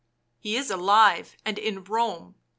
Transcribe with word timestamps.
...""He 0.39 0.57
is 0.57 0.71
alive, 0.71 1.37
and 1.45 1.59
in 1.59 1.83
Borne. 1.83 2.33